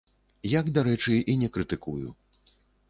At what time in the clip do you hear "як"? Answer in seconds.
0.59-0.71